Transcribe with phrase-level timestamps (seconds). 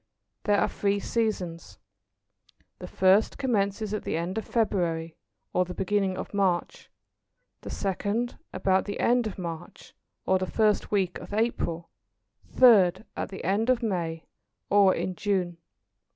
[0.45, 1.77] There are three seasons.
[2.79, 5.15] The first commences at the end of February,
[5.53, 6.89] or the beginning of March;
[7.61, 9.93] the second about the end of March,
[10.25, 11.91] or the first week of April;
[12.47, 14.25] third at the end of May,
[14.71, 15.57] or in June.